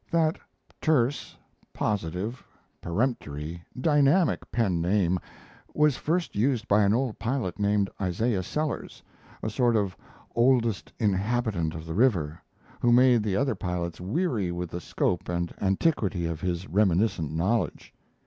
[0.09, 0.39] That
[0.81, 1.37] terse,
[1.73, 2.43] positive,
[2.81, 5.19] peremptory, dynamic pen name
[5.75, 9.03] was first used by an old pilot named Isaiah Sellers
[9.43, 9.95] a sort of
[10.33, 12.41] "oldest inhabitant" of the river,
[12.79, 17.93] who made the other pilots weary with the scope and antiquity of his reminiscent knowledge.